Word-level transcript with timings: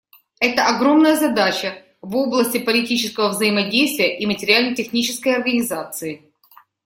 Это 0.39 0.65
огромная 0.65 1.15
задача 1.15 1.79
в 2.01 2.15
области 2.15 2.57
политического 2.57 3.29
взаимодействия 3.29 4.17
и 4.17 4.25
материально-технической 4.25 5.35
организации. 5.35 6.33